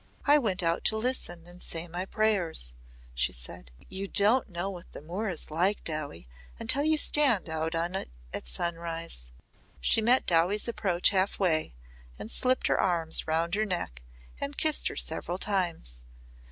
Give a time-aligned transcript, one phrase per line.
[0.25, 2.73] I went out to listen and say my prayers,"
[3.13, 3.69] she said.
[3.87, 6.27] "You don't know what the moor is like, Dowie,
[6.57, 9.31] until you stand out on it at sunrise."
[9.79, 11.75] She met Dowie's approach half way
[12.17, 14.01] and slipped her arms round her neck
[14.39, 16.01] and kissed her several times.